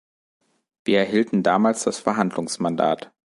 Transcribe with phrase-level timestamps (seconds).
[0.83, 3.13] Wir erhielten damals das Verhandlungsmandat.